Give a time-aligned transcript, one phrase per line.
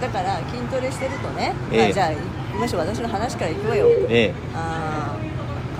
[0.00, 1.82] だから筋トレしてるとね、ええ。
[1.84, 2.20] まあ、じゃあ行き
[2.58, 3.86] ましょう私の話からいくわよ。
[4.08, 5.30] えあー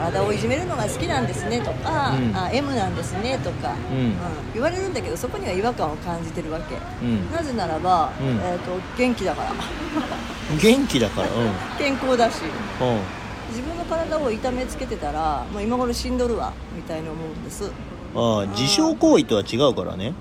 [0.01, 2.35] 体をいじめるのが好きなんですねとか、うん。
[2.35, 4.15] あ M なんですねとか、うん。
[4.55, 7.31] 言われるんだけどそこには違和感を感じてるわけ、うん。
[7.31, 8.29] なぜならば、うん。
[8.29, 9.53] えー、と元気だから。
[10.61, 11.35] 元気だからうん。
[11.79, 12.43] 健康だし。
[12.81, 13.21] うん。
[13.51, 20.15] 自分の体を痛めつけてたら、まあ、今頃死んどるわみたいに思うんです、うん、ああ自傷行為とは違うからね。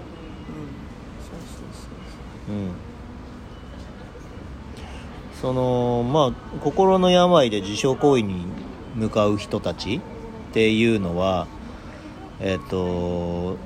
[1.22, 1.70] そうそう
[2.48, 2.56] そう。
[2.56, 2.89] うん
[5.42, 8.46] そのまあ心の病で自傷行為に
[8.96, 10.02] 向かう人たちっ
[10.54, 11.48] ていうのは
[12.42, 13.58] えっ、と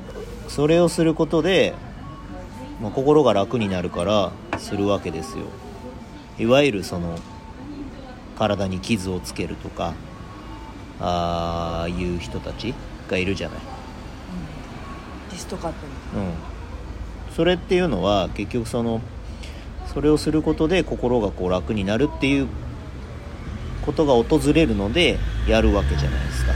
[0.47, 1.73] それをすることで、
[2.81, 5.45] まあ、心が楽になるからするわけですよ。
[6.39, 7.17] いわゆるその
[8.37, 9.93] 体に傷をつけるとか
[10.99, 12.73] ああいう人たち
[13.07, 13.59] がいるじゃない。
[15.31, 15.85] リストカット
[16.17, 16.33] にうん、
[17.35, 19.01] それっていうのは結局その
[19.93, 22.47] それをすることで心がこう楽になるっていう
[23.85, 26.53] ことが訪れるのでやるわけじゃないですか。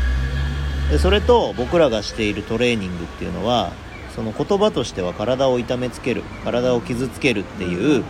[0.92, 3.74] でそれと僕らがしているトレーニングっていうのは
[4.16, 8.04] その言葉としては体を痛めつける体を傷つけるっていう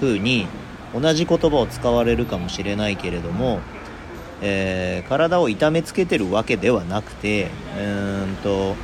[0.00, 0.46] 風に
[0.94, 3.60] 同じ言葉を使われるかもしれないけれども、
[4.40, 8.76] えー体を痛めつけてるわけではなくてうーんと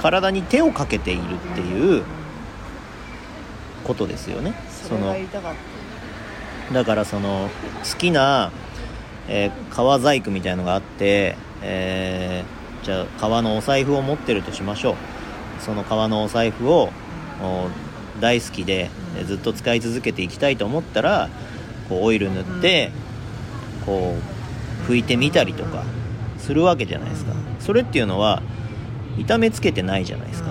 [0.00, 2.02] 体に手をかけているっていう
[3.84, 4.54] ことですよね。
[4.70, 5.54] それが言いたかっ
[6.72, 7.50] だからその
[7.82, 8.52] 好きな、
[9.28, 14.94] えー革細工みたいのがあって、えーじゃあ革のお財布を持ってるとしましょう。
[15.62, 16.90] その革のお財布を
[17.42, 17.68] お
[18.20, 21.28] 大好きでえーずっと使い続けていきたいと思ったら
[21.88, 22.90] こうオイル塗って
[23.84, 24.16] こ
[24.86, 25.82] う拭いてみたりとか
[26.38, 27.32] するわけじゃないですか。
[27.58, 28.42] それっていうのは
[29.18, 30.50] 痛めつけてないじゃないですか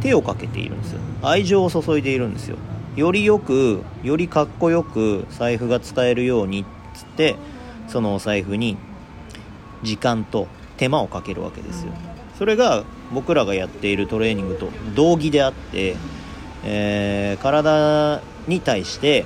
[0.00, 1.00] 手をかけているんですよ。
[1.22, 2.56] 愛情を注いでいるんですよ。
[2.96, 7.36] よりよくよりかっこよく財布が使えるようにっつって
[7.88, 8.78] そのお財布に
[9.82, 10.48] 時間と
[10.78, 11.92] 手間をかけるわけですよ。
[12.38, 15.96] それが僕らがやっているトレーニングと同義であって、
[16.64, 19.24] えー体に対して、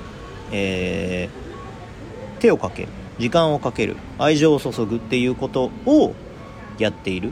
[0.51, 1.41] えー
[2.41, 2.87] 手をかける
[3.19, 6.15] 時間をかける愛情を注ぐっていうことを
[6.79, 7.31] やっている。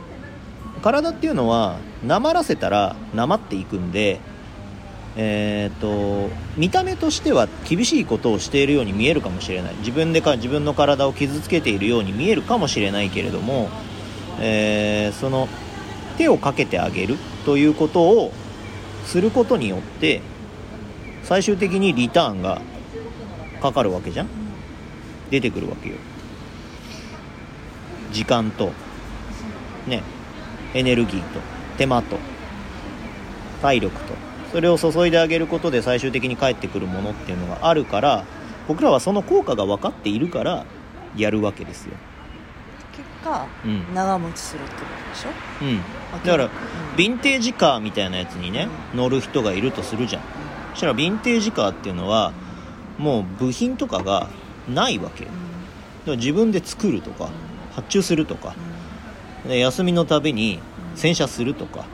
[0.80, 4.20] 体っていうのはなまらせたらなまっていくんで
[5.22, 9.76] えー、と見た目としては厳しいことをしているように見えるかもしれない。
[9.80, 13.70] 自分でか自分の体を傷つけているように見えるかもしれないけれども、
[14.40, 15.50] えーその
[16.18, 17.16] 手をかけてあげる
[17.46, 18.34] ということを
[19.06, 20.22] することによって
[21.24, 22.62] 最終的にリターンが
[23.62, 24.28] かかるわけじゃん。
[25.32, 25.96] 出てくるわけよ。
[28.12, 28.72] 時間と。
[29.88, 30.04] ね。
[30.74, 31.40] エネルギーと
[31.78, 32.18] 手間と
[33.62, 34.14] 体力と
[34.52, 38.26] それを注いであげることで最終的に返ってくるものっていうのがあるから
[38.68, 40.66] 僕らはその効果が分かっているから
[41.18, 41.94] やるわけですよ、
[42.92, 43.94] 結果、うん。
[43.96, 45.30] 長持ちするってことでしょ？
[45.66, 46.50] うん、だから
[46.96, 50.22] ヴィンテージカーみたいなやつにね乗る人がいるとするじゃん。
[50.74, 52.32] そしたらヴィンテージカーっていうのは
[53.00, 54.30] もう部品とかが
[54.70, 55.30] ないわけよ。
[55.30, 57.30] だから自分で作るとか
[57.74, 58.54] 発注するとか
[59.48, 60.60] で休みのたびに
[60.96, 61.86] 洗車するとか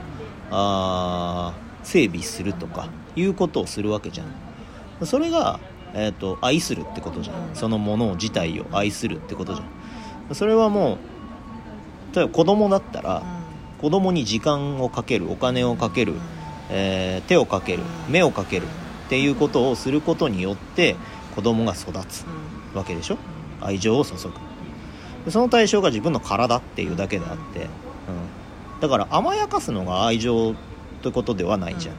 [0.51, 5.05] あー整備するとかいうことをするわけじゃん。
[5.05, 5.59] それが、
[5.93, 7.35] えー、と愛するってことじゃん。
[7.53, 9.63] そのもの自体を愛するってことじゃ
[10.31, 10.35] ん。
[10.35, 10.97] それはも
[12.13, 13.21] う例えば子供だったら
[13.79, 16.13] 子供に時間をかけるお金をかける、
[16.71, 20.95] えー手をかける目をかけるっていうことをすることによって
[21.35, 22.25] 子供が育つ
[22.73, 23.17] わけでしょ。
[23.61, 24.54] 愛情を注ぐ
[25.25, 27.67] でその対象が自分の体っていうだけであって、うん、
[28.79, 30.55] だから甘やかすのが愛情っ
[31.01, 31.95] てことではないじゃん。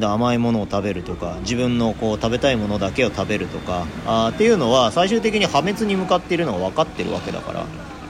[0.00, 7.66] で甘いものを食べるとか自分のこう食べたいものだけを食べるとかあーっていうのは最終的に破滅に向かっているのが分かってるわけだから。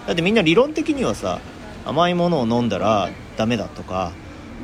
[0.07, 1.41] だってみんな理論的にはさ
[1.87, 4.13] 甘いものを飲んだらダメだとか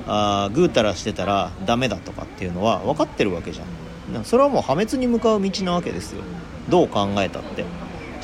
[0.07, 3.65] あーぐうたらしてたらダメだとかっていうのは分かってるわけじゃ
[4.21, 4.25] ん。
[4.25, 6.23] それはもう破滅に向かう道なわけですよ。
[6.69, 7.65] どう考えたって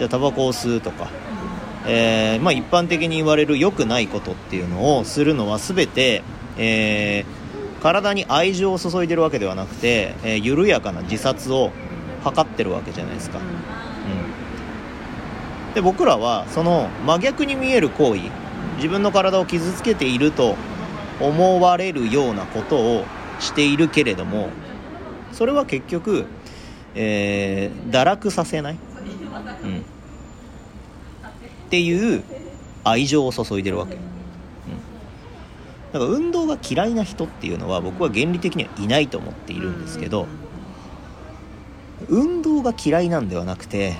[0.01, 1.11] じゃあタバコを吸うとか、
[1.87, 6.23] えーまあ、一般的に言われる良くないことっていうのをするのは全て、
[6.57, 7.41] えー
[7.83, 11.71] 体に愛情を注いでるわけではなくて、えー緩やかな自殺を
[12.25, 13.39] 図ってるわけじゃないですか、
[15.69, 18.23] うん、で僕らはその真逆に見える行為
[18.77, 20.57] 自分の体を傷つけていると
[21.21, 23.05] 思われるようなことを
[23.39, 24.49] しているけれども
[25.33, 26.25] それは結局、
[26.95, 28.79] えー堕落させない、
[29.63, 29.85] うん、
[31.67, 32.23] っていう
[32.85, 34.01] 愛情を注いでるわけ、うん、
[35.93, 40.27] だから運動が嫌いな人っていうのは僕は原理的にはいないと思っているんですけど、
[42.09, 43.95] 運動が嫌いなんではなくて、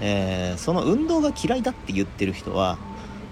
[0.00, 2.78] えーその運動が嫌いだって言ってる人は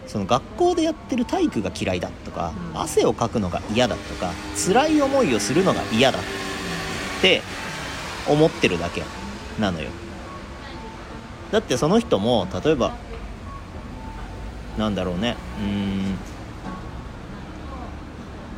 [0.07, 4.33] その学校でやってる体育が嫌いだとか、汗をかくのが嫌だとか
[4.67, 6.23] 辛い思いをするのが嫌だっ
[7.21, 7.43] て
[8.29, 9.03] 思ってるだけ
[9.59, 9.91] なのよ。
[11.51, 12.97] だってその人も例えば
[14.79, 15.37] なんだろうね。
[15.61, 16.19] うん。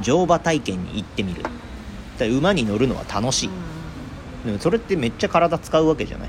[0.02, 1.42] 乗馬体験に行ってみる。
[2.18, 3.50] だ馬に乗るのは楽しい、
[4.46, 6.28] でもそれってめっちゃ体使うわけじゃない、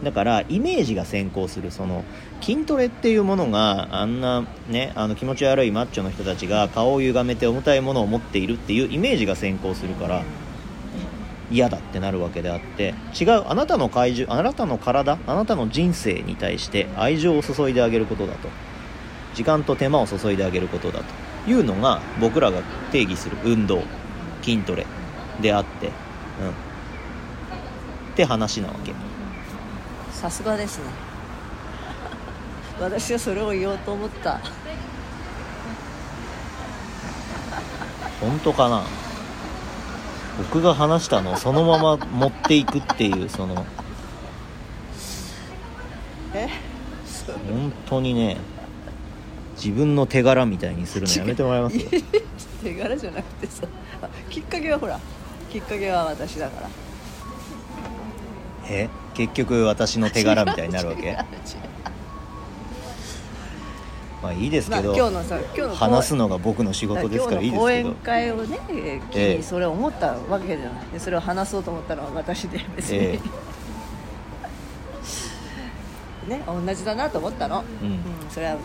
[0.00, 1.70] うん、だからイメージが先行する。
[1.70, 2.02] その
[2.40, 10.22] 筋トレっていうものがあんなねあの気持ち悪いマッチョの人たちが顔を歪めて重たいものを持っているっていうイメージが先行するから
[11.50, 18.48] 嫌だってなるわけであって違うあなたの怪獣あなたの体あなたの人生に対して愛情を注いであげることだと。
[19.34, 21.26] 時間と手間を注いであげることだと。
[21.46, 23.82] いうのが僕らが定義する運動
[24.42, 24.84] 筋トレ
[25.40, 25.92] であって、うん、っ
[28.16, 28.92] て話なわけ。
[30.10, 30.84] さすがですね。
[32.80, 34.40] 私はそれを言おうと思った。
[38.20, 38.82] 本当かな？
[40.38, 43.64] 僕が話したのをそのまま持っていくっていうその
[46.34, 46.48] え？
[47.50, 48.36] 本当にね
[49.56, 51.78] 自分の手柄みたいにするのやめてもらえます
[52.62, 53.66] 手柄じゃなくてさ
[54.02, 55.00] あきっかけはほら
[55.50, 56.68] きっかけは私だから。
[58.68, 58.88] え？
[59.14, 61.16] 結局私の手柄みたいになるわけ？
[64.26, 70.86] まあいいですまあけど、今日のさ今日の講話すのが僕の仕事ですからいいですけどの講演会をねえー機ええにそれを思ったわけじゃない。
[70.92, 73.20] でそれを話そうと思ったのは私で別に、え
[76.26, 78.00] ね同じだなと思ったの、うん。
[78.28, 78.58] それはあの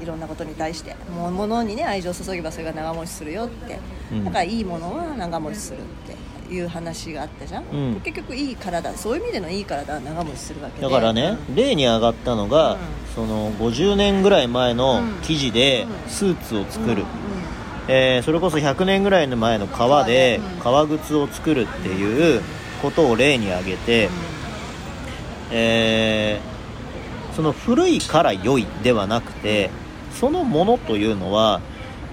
[0.00, 3.80] いろんなことに対してもう物にね愛情を注げばそれが長持ちするよって、
[4.12, 4.24] うん。
[4.24, 6.14] だからいいものは長持ちするって
[6.50, 7.94] いう話があったじゃん、うん。
[7.94, 10.86] で結局いい体そういう意味でのいい体は長持ちするわけで。
[10.86, 11.54] だからね、うん。
[11.54, 12.78] 例に上がったのが、うん。
[13.14, 16.10] その50年ぐらい前の生地でうん。
[16.10, 17.06] スーツを作る、うん。
[17.88, 20.60] えーそれこそ100年ぐらいの前の革でうん。
[20.60, 22.42] 革靴を作るっていう
[22.82, 24.08] ことを例に挙げて、
[25.50, 26.50] えー
[27.34, 29.70] その古いから良いではなくて
[30.12, 31.60] そのものというのは、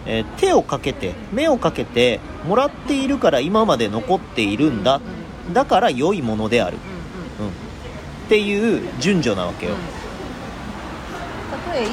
[0.07, 5.01] えー手をかけて目をかけてもらっているから今まで残っているんだ。
[5.53, 6.77] だから良いものである、
[7.39, 9.75] うんっていう順序なわけよ、
[11.49, 11.89] たとえいい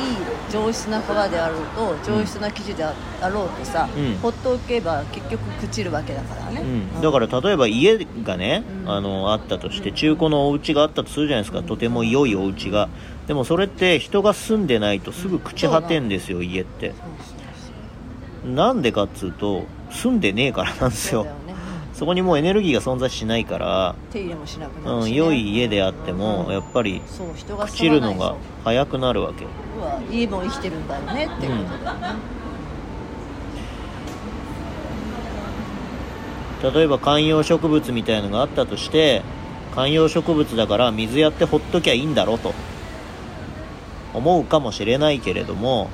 [0.51, 1.67] 上質な革であろう
[2.03, 2.93] と上質な生地であ
[3.29, 4.17] ろうとさ、うん。
[4.17, 6.65] ほっとけば結局朽ちるわけだからね、う
[6.99, 8.91] ん、だから例えば家がね、うん。
[8.91, 11.63] あのあったとして中古のお家があったとするじゃないですか。
[11.63, 12.89] とても良いお家が。
[13.29, 16.89] でもそれって人が住んでないとすぐ朽ち果てんですよ家って。
[16.89, 17.44] そうそう
[18.45, 21.25] なんでかっつうと住んでねえからなんですよ。
[21.25, 21.31] ね。
[21.95, 25.19] そこにもうエネルギーが存在しないから、手入れもしなくなるし、ね。
[25.19, 26.53] うん、良い家であってもうん。
[26.53, 32.15] やっぱり朽ちるのが早くなるわけとうわ家も生きてるんだよねっていうことだよね、
[36.75, 39.23] 例えば観葉植物みたいのがあったとして
[39.75, 42.55] 観葉植物だから水やってほっときゃいいんだろと
[44.15, 45.91] 思うかもしれないけれども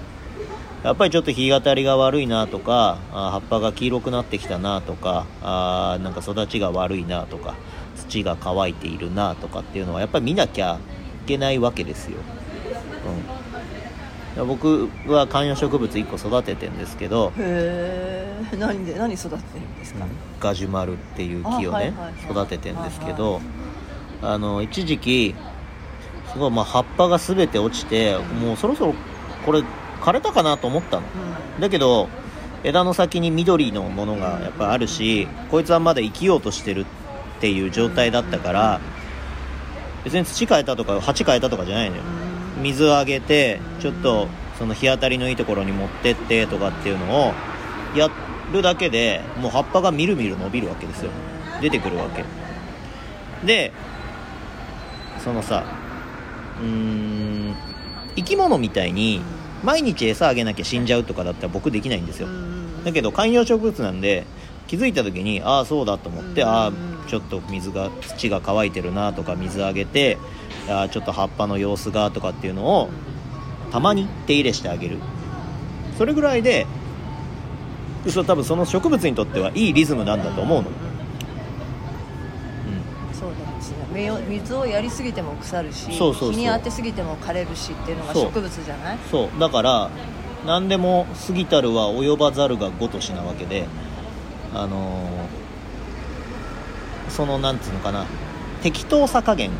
[0.82, 7.54] やっぱりちょっと日当たりが悪いなとかあー葉っぱが黄色くなってきたなとかあーなんか育ちが悪いなとか
[7.96, 10.78] 土が乾いているなとかっていうのはやっぱり見なきゃ
[11.24, 12.18] いけないわけですよ、
[14.36, 20.06] うん、僕は観葉植物1個育ててんですけどへえ何で何育ててるんですか、
[20.40, 22.30] ガジュマルっていう木をねいはいはい。
[22.30, 23.42] 育ててんですけど
[24.22, 25.34] あの一時期
[26.32, 28.94] すごいまあ葉っぱが全て落ちてもうそろそろ
[29.44, 29.62] これ
[30.00, 31.02] 枯れたかなと思ったの。
[31.58, 32.08] うだけど
[32.62, 36.84] 枝の先に緑のものがやっぱあるしこいつはまだ生きようとしてる
[37.38, 38.80] っていう状態だったから
[40.04, 42.02] 別に土変えたとか鉢変えたとかじゃないのよ。
[42.02, 42.62] ん。
[42.62, 44.28] 水をあげてちょっと
[44.58, 47.32] その日当たりのいいところに持ってってとかっていうのを
[47.96, 48.10] や
[48.52, 51.10] るだけでもう葉っぱがみるみる伸びるわけですよ。
[51.60, 52.24] 出てくるわけ。
[53.46, 53.72] で
[55.18, 55.64] そのさ
[56.60, 57.56] うーん
[58.16, 59.22] 生き物みたいに
[59.62, 62.28] 毎日餌あげなきゃ死んじゃうとかだったら僕できないんですよ。
[62.84, 64.24] だけど観葉植物なんで
[64.66, 66.72] 気づいた時にああそうだと思ってうんああ
[67.08, 70.16] ちょっと水が土が乾いてるなとか水あげて
[70.68, 72.88] あーちょっと葉っぱの様子がとかっていうのを
[73.72, 74.98] たまに手入れしてあげる。
[75.98, 76.66] それぐらいで
[78.06, 80.70] 嘘多分その植物にとってはいいリズムなんだと思うの、
[83.20, 88.98] そうですね水をやりすぎても腐るしそうそう日に当てすぎても枯れるしっていうのが植物じゃない？
[89.10, 89.38] そう。
[89.38, 89.90] だから
[90.46, 93.66] 何でも過ぎたるは及ばざるがごとしなわけで
[94.54, 98.06] あのーそのなんつうのかな
[98.62, 99.50] 適当さ加減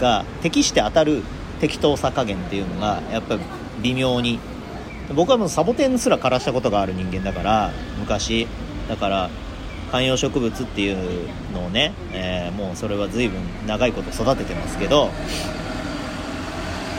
[0.00, 1.22] が適して当たる
[1.60, 3.40] 適当さ加減っていうのがやっぱり
[3.82, 4.40] 微妙に
[5.14, 8.48] 僕はもうサボテンすら枯らしたことがある人間だから昔。
[8.88, 9.30] だから
[9.94, 10.96] 観葉植物っていう
[11.52, 15.08] のをね、えーもうそれは随分長いこと育ててますけど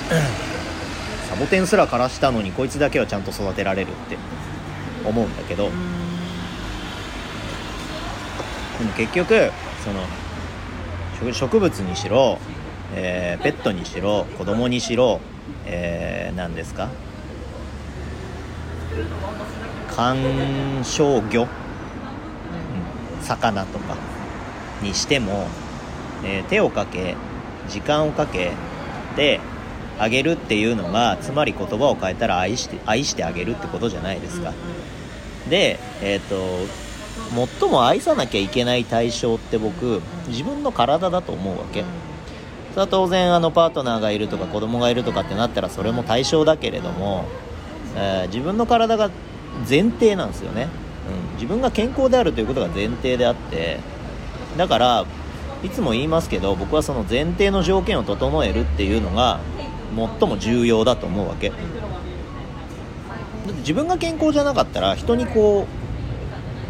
[1.30, 4.16] サボテンすら枯らしたのにこいつだけはちゃんと育てられるって
[5.04, 5.70] 思うんだけど、で
[8.86, 9.52] も結局
[9.84, 12.40] その植物にしろ、
[12.96, 15.20] えーペットにしろ子供にしろ、
[15.66, 16.88] えー、何ですか？
[19.94, 20.18] 観
[20.84, 21.46] 賞魚、
[23.26, 23.96] 魚とか
[24.82, 25.48] にしても、
[26.24, 27.16] えー手をかけ
[27.68, 28.52] 時間をかけ
[29.16, 29.40] て
[29.98, 34.54] あげるっていうのがつまり言葉を変えたら愛して愛してあげるってことじゃないですか、
[35.50, 36.36] でえっ、と
[37.60, 41.84] 最も愛さなきゃいけない対象って僕自分の体だと思うわけ、
[42.72, 47.26] それは当然あのパートナーがいるとか子供がいるとかってなったらそれも対象だけれども、
[47.96, 49.10] えー自分の体が
[49.68, 50.68] 前提なんですよね、
[51.08, 53.80] うん、自分が健康であるということが前提であって
[54.58, 55.06] だから
[55.64, 59.40] いつも言いますけど僕はその前提の条件を整えるっていうのが
[60.20, 61.50] 最も重要だと思うわけ。
[61.50, 61.60] だっ
[63.48, 65.68] て自分が健康じゃなかったら人にこ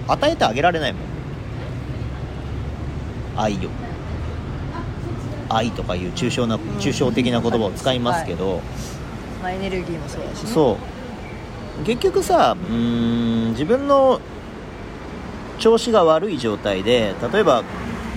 [0.08, 1.02] う与えてあげられないもん。
[3.38, 3.70] 愛を。
[5.50, 8.62] 愛とかいう抽象な抽象的な言葉を使いますけど、
[9.42, 10.50] まあ、エネルギーもそうだしね。
[10.50, 10.95] そう
[11.84, 14.22] 結局さうーん自分の
[15.60, 17.64] 調子が悪い状態で例えば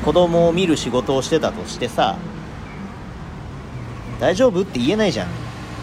[0.04, 2.16] 子供を見る仕事をしてたとしてさ
[4.20, 5.28] 大丈夫って言えないじゃん。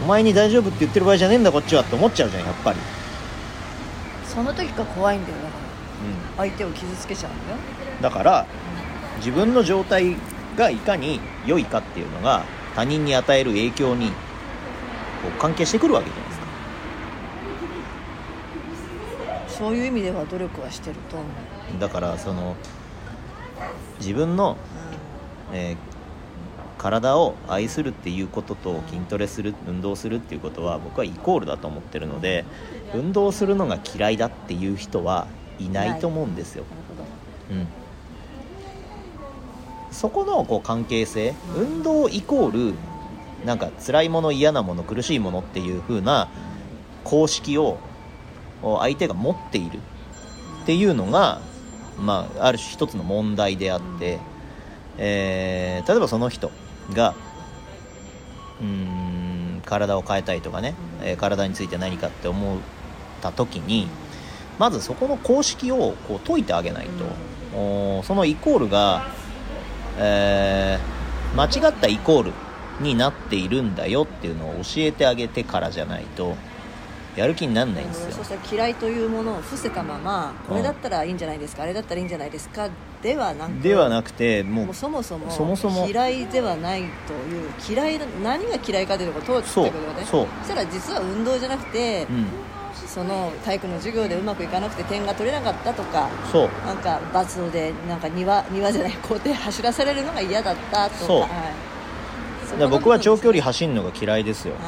[0.03, 2.79] お前に大丈夫って言ってる場合じゃねえんだこっちはって思っちゃうじゃんやっぱり、
[4.27, 5.59] その時が怖いんだよだから。
[5.63, 5.63] う
[6.37, 7.57] 相手を傷つけちゃうんだよ。
[7.99, 8.45] ん、だから
[9.17, 10.17] 自分の状態
[10.57, 12.43] がいかに良いかっていうのが
[12.75, 14.13] 他人に与える影響にこ
[15.29, 16.45] う関係してくるわけじゃないですか
[19.57, 21.25] そういう意味では努力はしてると思
[21.77, 22.55] う、だからその
[23.99, 24.57] 自分の
[25.53, 25.95] えー
[26.85, 32.45] 体を愛するっていうことと筋トレする運動するっていうことは僕はイコールだと思ってるので
[32.93, 35.25] 運動するのが嫌いだっていう人は
[35.57, 36.65] いないと思うんですよ、
[37.49, 37.67] うん、
[39.91, 42.75] そこのこう関係性運動イコール
[43.45, 46.29] なんか辛いもの嫌なもの苦しいものっていう風な
[47.03, 47.77] 公式をお
[48.81, 49.77] 相手が持っている
[50.63, 51.41] っていうのが、
[51.99, 54.19] まあ、ある種一つの問題であって、
[54.97, 56.51] えー例えばその人
[56.93, 57.13] が
[58.61, 62.57] うーん体を変えたいとかね、えー体について何かって思っ
[63.21, 63.87] た時に
[64.57, 66.87] まずそこの公式をこう解いてあげない
[67.53, 69.05] と、おそのイコールが、
[69.99, 71.05] えー
[71.35, 72.33] 間違ったイコール
[72.79, 76.35] になっているんだよっていうのを教えてあげてからじゃないと
[77.15, 78.11] やる気になんないんですよ。
[78.11, 82.69] そしたら嫌いというものを伏せたままこれだったらいいんじゃないですか、あれだったらいいんじゃないですか
[83.01, 90.03] ではなくではなくてもうそもそもそもそも嫌いではないという嫌いな何が嫌いかというのが通ってくるよね。
[90.05, 92.27] そうそしたら実は運動じゃなくて、うん。
[92.87, 96.49] その体育の授業でうまくいかなくて点が取れなかったとかそう。
[96.65, 101.19] なんか罰でなんか庭庭じゃない校庭走らされるのが嫌だったとかそう。
[101.21, 101.29] はい、
[102.51, 104.59] だから僕は長距離走るのが嫌いですよ、は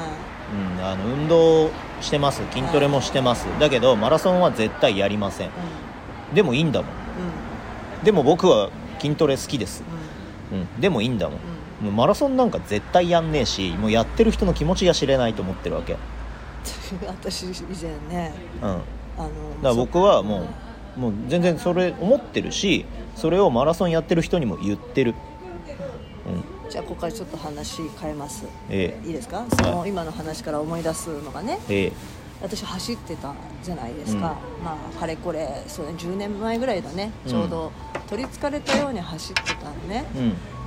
[0.54, 1.70] うん、あの運動
[2.02, 2.42] してます。
[2.52, 3.46] 筋トレもしてます。
[3.60, 5.48] だけどマラソンは絶対やりません。
[5.48, 5.52] い
[6.34, 6.90] でもいいんだもん。
[6.90, 8.04] うん。
[8.04, 9.84] でも僕は筋トレ好きです、
[10.52, 10.60] うん。
[10.60, 11.40] うん、でもいいんだもん。
[11.82, 11.86] うん。
[11.88, 15.94] もうマラソンなんか絶対やんねえしもうやってる人の気持ちが知れないと思ってるわけ。
[15.94, 15.96] う
[17.06, 18.80] ん私以前ねだか
[19.18, 19.30] あの
[19.62, 20.48] ら僕はも
[20.98, 22.86] うもう全然それ思ってるし
[23.16, 25.12] それをマラソンやってる人にも言ってる。
[25.12, 25.37] うん
[26.70, 28.46] じゃあここからちょっと話変えます。
[28.70, 29.46] えいいですか？
[29.50, 31.86] その今の話から思い出すのがねええ。
[31.88, 31.92] え
[32.40, 33.34] 私走ってた
[33.64, 34.64] じゃないですか、うん。
[34.64, 37.12] まあかれこれそう、ね、10年前ぐらいだね。
[37.26, 37.32] うん。
[37.32, 37.72] ちょうど
[38.10, 40.06] 取りつかれたように走ってたのね、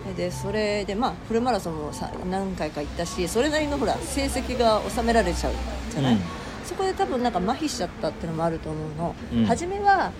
[0.06, 0.16] うん。
[0.16, 5.52] でそれでまあフルマラソンもさ何回か行ったしそれなりのほら成績が収められちゃう
[5.92, 6.20] じゃない、うん。
[6.64, 9.44] そこで多分なんか麻痺しちゃったっていうのもあると思うの、うん。
[9.44, 10.12] 初めは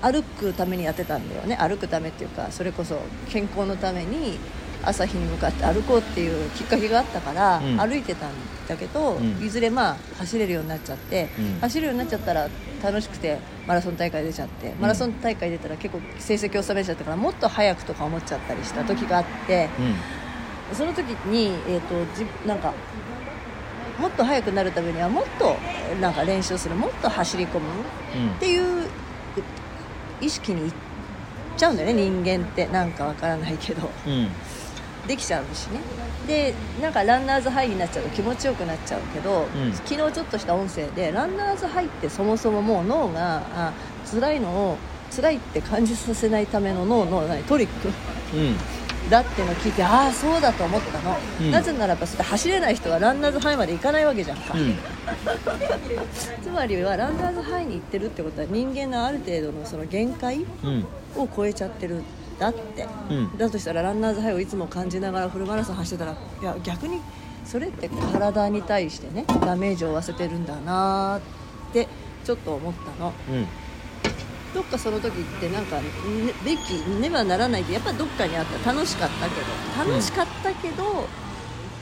[0.00, 1.56] 歩くためにやってたんだよね。
[1.56, 2.98] 歩くためっていうかそれこそ
[3.28, 4.38] 健康のために
[4.88, 7.76] 朝日に向かって歩こうっていうきっかけがあったから、うん。
[7.78, 8.30] 歩いてたん
[8.68, 9.44] だけど、うん。
[9.44, 11.60] いずれまあ走れるようになっちゃって、うん。
[11.60, 12.48] 走るようになっちゃったら
[12.82, 19.70] 楽しくてマラソン大会出ちゃってマラソン大会出たら結構成績を収めちゃったからもっと早くとか思っちゃったりした時があって
[20.70, 20.76] うん。
[20.76, 22.74] その時に、えー、とじなんか
[23.98, 25.56] もっと速くなるためにはもっと
[26.00, 27.66] なんか練習するもっと走り込む
[28.36, 28.88] っていう
[30.20, 30.72] 意識にいっ
[31.56, 32.66] ちゃうんだよね人間って。
[32.66, 33.90] なんかわからないけど。
[34.06, 34.28] うんうん
[35.06, 35.80] できちゃうしね。
[36.26, 39.72] でなんかランナーズハイになっちゃうと気持ちよくなっちゃうけど、うん。
[39.72, 43.72] 昨日ちょっとした音声でランナーズハイってそもそももう脳があ
[44.10, 44.78] 辛いのを
[45.14, 47.88] 辛いって感じさせないための脳の何トリック。
[48.36, 48.56] うん。
[49.10, 51.50] だってのを聞いてああそうだと思ったの、うん。
[51.50, 54.78] なぜならばそれ走れない人はランナーズハイまで行かないわけじゃんか、うん。
[56.42, 60.86] つまりはランナーズハイに行ってるってことは人間のある程度のその限界うん。
[61.16, 62.02] を超えちゃってる
[62.34, 63.38] んだって、うん。
[63.38, 67.00] だとしたらランナーズハイをいつも感じながらフルマラソン走ってたらいや逆に
[67.44, 71.20] それって体に対してねダメージを負わせてるんだな
[71.70, 71.88] って
[72.24, 73.12] ちょっと思ったの。
[73.30, 73.46] うん。
[74.54, 75.82] どっかその時ってなんか、ね、
[76.44, 78.72] べきねばならないってやっぱどっかにあった。
[78.72, 79.90] 楽しかったけど。
[79.90, 81.08] 楽しかったけど、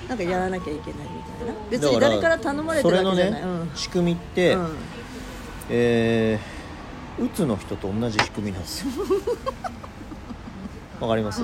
[0.08, 1.54] なんかやらなきゃいけないみたいな。
[1.70, 3.40] 別に誰から頼まれてるわけじゃない。
[3.42, 4.64] それのね、仕組みって、うん。
[4.64, 4.76] うん
[5.74, 8.92] えー、うつの人と同じ仕組みなんですよ
[11.02, 11.42] わかります、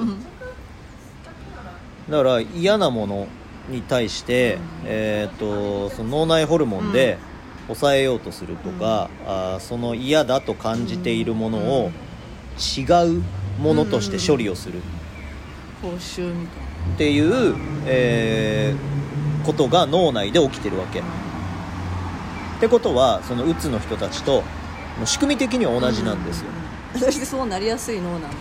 [2.09, 3.27] だから嫌なもの
[3.69, 7.19] に対して、えー、とその脳内ホルモンで
[7.67, 11.91] 抑えようとするとか、あーその嫌だと感じているものを
[12.57, 12.83] 違
[13.19, 13.23] う
[13.61, 14.81] ものとして処理をする。
[15.83, 16.63] 報酬みたい
[16.95, 18.99] っていう、えー
[19.45, 21.01] ことが脳内で起きてるわけ。
[21.01, 21.03] っ
[22.61, 24.43] てことはそのうつの人たちと
[25.07, 28.33] 仕組み的には同じなんですよ、なそしてそうなりやすい脳なんだね。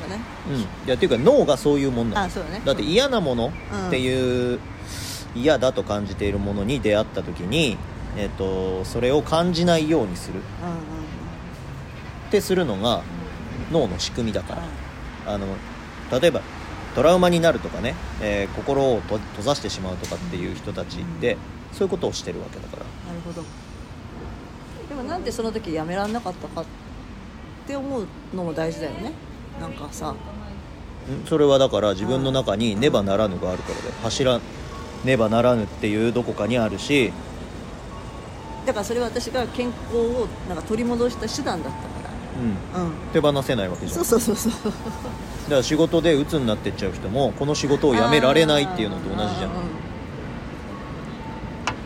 [0.49, 0.61] うん。
[0.61, 2.61] いやっていうか脳がそういうもんなんあそうだね。
[2.63, 3.51] だって嫌なもの
[3.87, 4.59] っていう、
[5.35, 7.77] 嫌だと感じているものに出会った時に、
[8.15, 10.39] えっとそれを感じないようにする。
[10.61, 10.77] うんうん
[12.27, 13.03] ってするのが
[13.71, 15.33] 脳の仕組みだから。
[15.33, 15.45] あの
[16.19, 16.41] 例えば
[16.95, 21.37] トラウマになるとかね、えー心をと閉ざしてしまうとかっていう人たちって
[21.73, 22.83] そういうことをしてるわけだから。
[22.83, 23.43] なるほど。
[24.89, 26.69] でもなんでその時やめられなかったかって
[27.75, 29.11] 思うのも大事だよね。
[29.59, 30.11] なんかさ。
[30.11, 30.15] ん
[31.27, 34.41] それはだから自分の中にねばならぬがあるからで走ら
[35.05, 37.11] ねばならぬっていうどこかにあるし。
[38.65, 41.87] だからそれは私が健康をなんか取り戻した手段だったか
[42.73, 42.81] うん。
[42.81, 42.91] らうん。
[43.13, 44.03] 手放せないわけじゃん。
[44.05, 49.51] そうそうそうそうだから仕事で鬱になってっちゃう人もこの仕事を辞められないっていうのと同じじゃん。
[49.51, 49.77] うん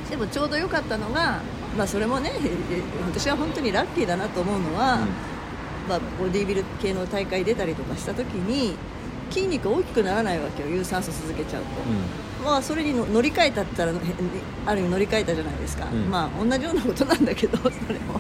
[0.10, 1.40] でもちょうど良かったのが
[1.78, 2.82] まあそれもねえ
[3.14, 5.00] 私は本当にラッキーだなと思うのは、
[5.92, 8.78] まあ、ボディービル系の大会出たりとかした時に
[9.30, 10.70] 筋肉大きくならないわけよ。
[10.70, 11.70] 有酸素続けちゃうと、
[12.46, 13.96] まあそれにの乗り換えたったらへ
[14.66, 16.10] ある意味乗り換えたじゃないですか、うん。
[16.10, 18.20] まあ同じようなことなんだけど それも。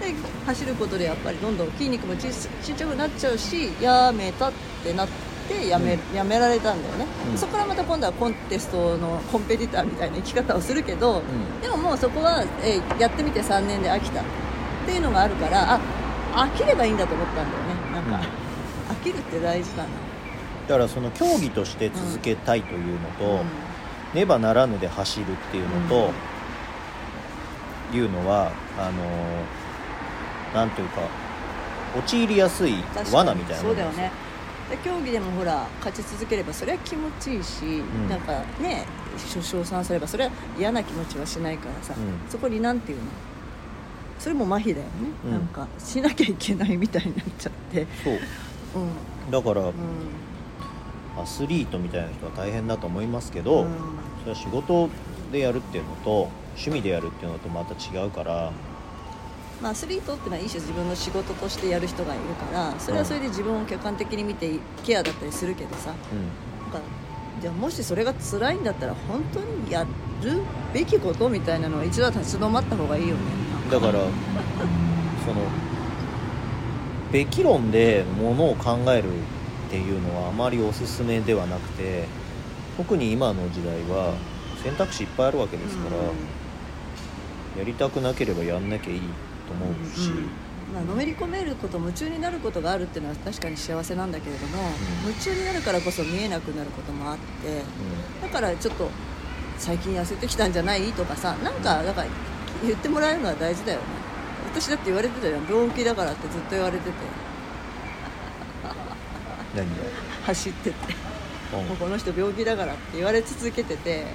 [0.00, 0.14] で
[0.46, 2.30] 走ることでやっぱりどんどん筋肉もちっ
[2.62, 4.52] ちっちゃくなっちゃうしやめたっ
[4.84, 5.08] てなっ
[5.48, 7.38] てやめ,、やめられたんだよね、うん。
[7.38, 11.60] そこからまた今度はコンテストのコンペティターみたいな生き方をするけど、ん。
[11.60, 14.24] でももうそこは、えーやってみて3年で飽きたっ
[14.86, 15.80] ていうのがあるからあ
[16.36, 18.10] 飽きればいいんだと思ったんだよね。
[18.10, 18.28] なんか、
[18.90, 19.88] 飽きるって大事だな。
[20.68, 23.44] だからその競技として続けたいというのと、う
[24.16, 24.20] ん。
[24.20, 26.10] ねばならぬで走るっていうのと、
[27.92, 31.02] いうのはあのーなんというか
[31.98, 32.74] 陥りやすい
[33.12, 34.10] 罠みたいなもそうんだよね。
[34.70, 38.08] で競技でもほら勝ち続ければそれは気持ちいいし、ん。
[38.08, 38.84] なんかね
[39.42, 42.30] 称賛されればそれは嫌な気持ちはしないからさ、うん。
[42.30, 43.04] そこになんていうの？
[44.18, 44.90] それも麻痺だよね、
[45.24, 45.30] うん。
[45.32, 47.86] なんかしなきゃいけないみたいになっちゃって。
[48.02, 48.14] そう。
[48.14, 49.30] うん。
[49.30, 49.72] だから、うん。
[51.20, 53.70] アスリートみたいな人は大変だと思いますけど、うん。
[54.20, 54.88] それは仕事
[55.32, 58.52] でやるっていうのと趣味でやるっていうのとまた違うから。
[59.62, 64.50] まあ、アスリートっていうのは一種自分の仕事としてやる人がいるからそれはそれで自分を客観的に見て
[64.84, 65.94] ケアだったりするけどさ。
[66.12, 66.86] うなんか
[67.40, 69.86] じゃあもしそれが辛いんだったら本当にや
[70.22, 73.20] るべきことみたいなのは一度は立ち止まった方がいいよね。
[73.22, 75.42] んだからその
[77.12, 82.04] べき論でものを考えるっていうのはあまりおすすめではなくて
[82.76, 84.14] 特に今の時代は
[84.62, 85.96] 選択肢いっぱいあるわけですから、
[87.58, 89.06] やりたくなければやんなきゃいいと
[89.52, 90.10] 思うし、
[90.72, 94.62] まあのめり込めること夢中になることがあるっていうのは確かに幸せなんだけれども、
[95.06, 97.62] 夢中になるからこそ見えなくなることもあって
[98.22, 98.90] だからちょっと
[99.58, 100.92] 最近痩せてきたんじゃない？
[100.92, 102.06] とかさなんかだから
[102.64, 103.84] 言ってもらえるのは大事だよね。
[104.52, 106.92] 私だって言われてたじゃん病気だからってずっと言われてて。
[109.54, 109.74] 何が、
[110.26, 110.76] 走ってて。
[111.54, 111.66] うん。
[111.66, 114.06] もうこの人病気だからって言われ続けてて。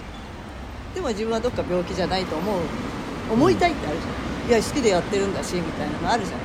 [0.96, 2.62] でも自分はどっか病気じゃないと思う。
[3.32, 6.40] 思いたいってあるじゃん、いや好きでやってるんだしみたいなのあるじゃん。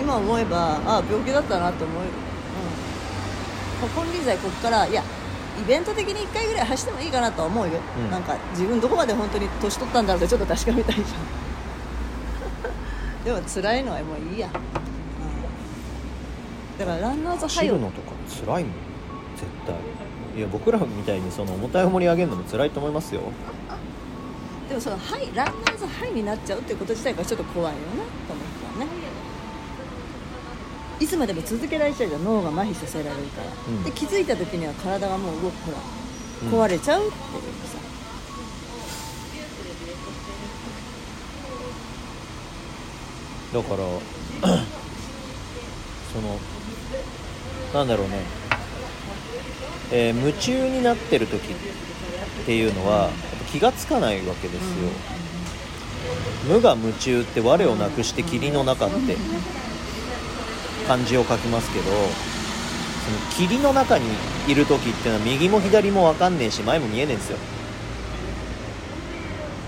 [0.00, 2.10] 今思えばああ病気だったなと思える、
[3.84, 5.04] うん、金輪際ここからいや
[5.60, 8.10] イベント的に1回ぐらい走ってもいいかなとは思うよ、うん。
[8.10, 11.06] なんか自分どこまで本当に年取ったんだろうってちょっと確かめたいじゃん。
[13.24, 14.52] でも辛いのはもういいや、うん。
[16.78, 18.12] だからランナーズハイを走るのとか
[18.46, 18.72] 辛いもん
[19.36, 19.74] 絶対。
[20.36, 23.22] いや僕らみたいにその重たい重り上げるのも辛いと思いますよ。
[24.68, 27.84] でもそのハイランナーズハイになっちゃうっていうこと自体がちょっと怖いよね
[28.26, 28.63] と思ったね
[31.00, 32.24] いつまでも続けられちゃうじゃん。
[32.24, 33.82] 脳が麻痺させられるから、うん。
[33.84, 36.50] で気づいた時には体がもう動くほうん。
[36.52, 37.78] ら壊れちゃうっていうさ、
[43.54, 43.76] だから
[46.12, 46.38] その
[47.72, 48.20] なんだろうね、
[49.92, 51.56] えー夢中になってる時っ
[52.46, 53.10] ていうのは
[53.50, 54.88] 気がつかないわけですよ、
[56.48, 59.16] 無我夢中って我をなくして霧の中って
[60.86, 64.06] 漢字を書きますけどその霧の中に
[64.48, 67.36] いる時っていうのは右も左も分かんねえし前も見えねえんですよ。
[67.36, 67.42] だ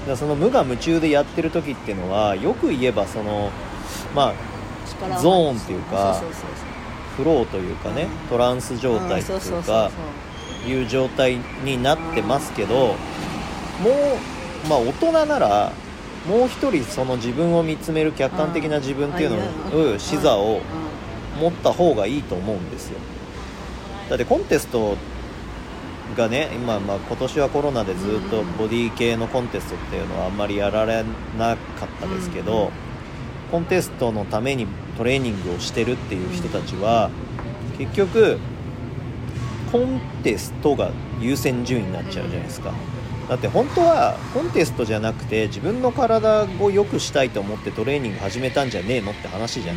[0.06, 3.50] からその無我夢中でやってる時っていうのはよく言えばその
[4.14, 4.32] ま
[5.12, 6.22] あゾーンっていうか
[7.16, 9.90] フローというかねトランス状態っていうか
[10.66, 12.94] いう状態になってますけども
[14.64, 15.72] うまあ大人なら
[16.28, 19.36] もう一人その自分を見つめる客観的な自分っていうの
[19.74, 19.94] うん。
[19.96, 20.95] を視座をうん
[21.36, 22.98] 持った方がいいと思うんですよ。
[24.08, 24.96] だってコンテスト
[26.16, 31.04] がね今、まあ、今年はコロナでずっとボディ系のコンテストっていうのはあんまりやられ
[31.38, 33.50] なかったですけど、うん。
[33.50, 37.10] コンテストのためにトレーニングをしてるっていう人たちは
[37.78, 38.38] 結局
[39.70, 42.72] コンテストが優先順位になっちゃうじゃないですか。
[43.28, 49.76] だって本当はコンテストじゃなくて自分の体を良くしたいと思ってトレーニング始めたんじゃねえのって話じゃん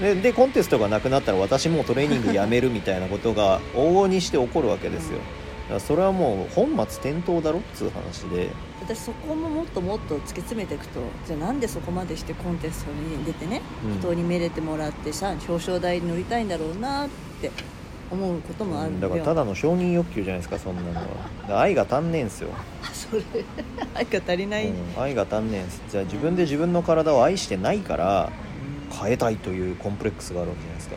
[0.00, 5.18] ででコンテストがなくなったら私もうトレーニングやめるみたいなことが往々にして起こるわけですよ。
[5.18, 5.22] だ
[5.68, 7.58] からそれはもう本末転倒だろ？
[7.58, 8.48] っつう話で
[8.80, 11.00] 私そこももっともっと突き詰めていくと。
[11.26, 13.98] じゃあなんでそこまでしてコンテストに出てね、うん。
[13.98, 17.08] 人にめでてもらってさ表彰台に乗りたいんだろうなっ
[17.42, 17.50] て
[18.10, 21.00] 思うこともあるんだよだからただの承認欲求じゃないですかそんなの
[21.48, 21.60] は。
[21.60, 22.48] 愛が足んねえんすよ、
[22.94, 23.22] それ。
[23.94, 25.82] 愛が足りない、うん愛が足んねえんす。
[25.90, 28.30] じゃあ自分で自分の体を愛してないから
[28.90, 30.96] 変えたいというコンプレックスがあるわけじゃないですか。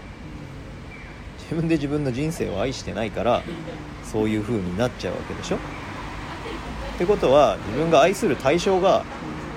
[1.39, 3.43] 自分で自分の人生を愛してないから
[4.03, 5.57] そういう風になっちゃうわけでしょ。
[5.57, 5.59] っ
[6.97, 9.03] てことは自分が愛する対象が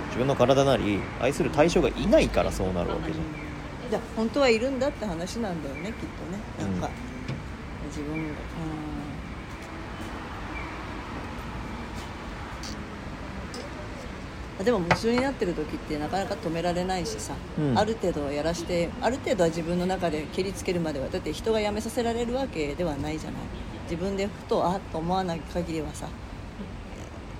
[0.08, 3.24] 自分の体なり愛する対象がいないからそうなるわけじゃん。
[3.90, 6.70] じゃあ本当はいるんだって話なんだよねきっとね。
[6.70, 7.88] なんか、うん。
[7.88, 8.34] 自分がうん
[14.62, 17.78] でも夢中になってる時ってなかなか止められないしさ、うん。
[17.78, 23.42] ある程度やらしてある程度は自分の中で蹴りつけるまではだって人が辞めさせられるわけではないじゃない。
[23.84, 26.08] 自分でふとあっと思わない限りはさ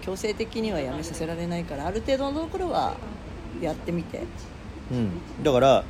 [0.03, 2.95] 強制的には辞めさせられないからある程度のところは
[3.61, 4.23] やってみて、
[4.93, 5.11] うん、
[5.43, 5.85] だから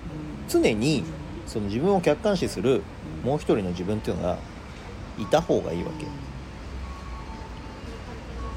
[0.48, 1.02] 常に
[1.46, 2.82] その自分を客観視する
[3.24, 4.38] もう一人の自分っていうのが
[5.18, 6.06] いた方がいいわけ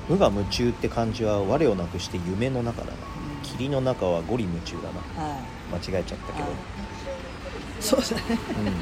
[0.10, 2.94] 無我夢中って感じは我をなくして夢の中だな。
[3.44, 5.02] 霧の中はゴリ夢中だな。
[5.22, 5.42] はい。
[5.90, 6.58] 間違えちゃったけど、はい。
[7.82, 8.40] そうだね。
[8.58, 8.76] うん、でも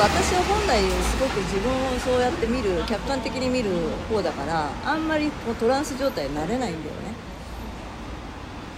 [0.00, 3.70] 私は本来すごく自分をそうやって見る客観的に見る
[4.10, 7.14] 方だからあんまりこうトランス状態になれないんだよね。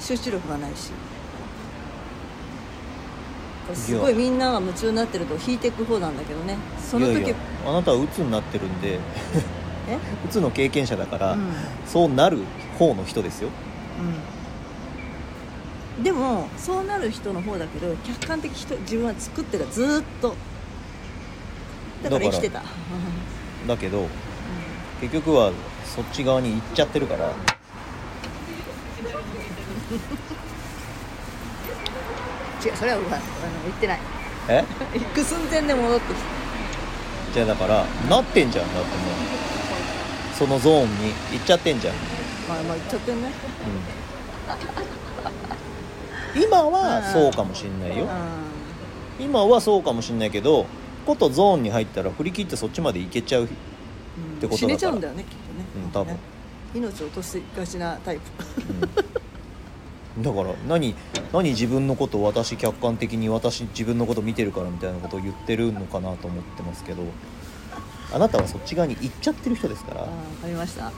[0.01, 0.93] 集中力がないし
[3.75, 6.57] すごいみんなが夢中になってると引いていく方なんだけどね。
[6.81, 8.99] その時いやいやあなたは鬱になってるんで
[9.89, 9.99] え？
[10.27, 11.53] 鬱の経験者だから、うん。
[11.87, 12.39] そうなる
[12.79, 13.49] 方の人ですよ。
[15.97, 16.05] うん。
[16.05, 20.35] でもそうなる人の方だけど客観的人自分は作ってたずーっと。
[22.03, 22.63] だから生きてた。
[23.67, 24.07] だけど
[25.01, 25.53] 結局は
[25.85, 27.33] そっち側に行っちゃってるから
[32.69, 33.25] 違うそれは僕はあの
[33.65, 34.01] 言ってない。
[34.49, 34.65] え？
[34.95, 36.17] 行く寸前で戻ってき
[37.35, 38.99] じゃあだからなってんじゃんだってもう。
[40.35, 41.95] そのゾーンに行っちゃってんじゃん、
[42.47, 43.33] たまあまあ言っちゃってんね。
[46.37, 48.07] うん、今はそうかもしんないよ。
[49.19, 50.67] 今はそうかもしんないけど
[51.05, 53.49] ことゾーンに入ったら振り切ってそっちまで行けちゃう、うん。
[53.49, 54.59] ってことだから。
[54.59, 55.65] 死ねちゃうんだよねきっとね。
[55.85, 56.15] うん多分。
[56.15, 56.21] ね。
[56.75, 58.23] 命を落としがちなタイプ。
[58.61, 58.81] うん、
[60.23, 60.95] だから何
[61.33, 67.03] 何自分のことを私客観的に私自分のこと見てるからみたいなことを言ってるのかなと思ってますけど
[68.13, 70.03] あなたはそっち側に行っちゃってる人ですから。
[70.03, 70.81] あ分かりました。
[70.81, 70.93] じゃあ。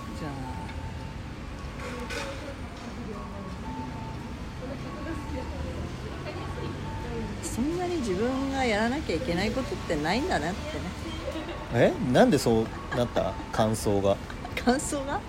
[7.43, 11.93] そんなに自分がやらなきゃいけないことってないんだなってね。
[12.09, 12.13] え？
[12.13, 13.33] なんでそうなった？
[13.53, 14.17] 感想が。
[14.65, 15.21] 感想が？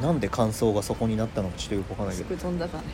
[0.00, 2.84] なんで感想がそこになったのかちょっとよくわかんないけすどごい飛んだかね。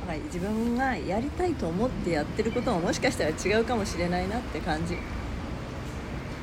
[0.00, 4.96] だから自分がやりたいと思ってやってることももしかしたら違うかもしれないなって感じ。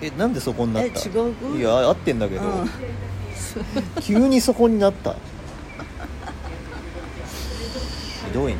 [0.01, 0.89] えなんでそこになった？
[0.89, 1.09] え違
[1.55, 2.69] ういや合ってんだけど、うん。
[4.01, 5.11] 急にそこになった。
[8.27, 8.59] ひどいね。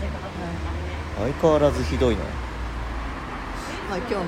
[1.17, 2.21] 相変わらずひどいな。
[3.89, 4.21] まあ、今日の、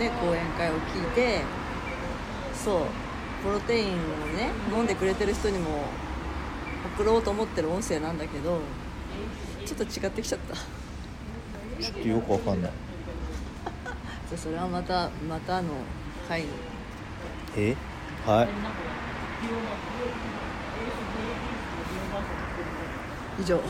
[0.00, 1.40] ね、講演会を聞いて
[2.66, 2.80] そう。
[3.44, 3.90] プロテインを
[4.36, 5.84] ね飲んでくれてる人にも
[6.96, 8.58] 送ろうと思ってる音声なんだけど
[9.64, 10.56] ちょっと違ってきちゃった。
[10.56, 12.72] ちょっとよくわかんない。
[14.28, 15.68] じゃあそれはまたまたの
[16.28, 16.48] 回に
[17.56, 17.76] え？
[18.26, 18.48] はい。
[23.40, 23.60] 以上